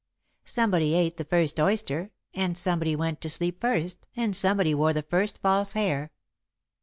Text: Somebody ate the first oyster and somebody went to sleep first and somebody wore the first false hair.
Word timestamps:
Somebody 0.45 0.95
ate 0.95 1.17
the 1.17 1.23
first 1.25 1.59
oyster 1.59 2.09
and 2.33 2.57
somebody 2.57 2.95
went 2.95 3.21
to 3.21 3.29
sleep 3.29 3.61
first 3.61 4.07
and 4.15 4.35
somebody 4.35 4.73
wore 4.73 4.93
the 4.93 5.03
first 5.03 5.37
false 5.43 5.73
hair. 5.73 6.11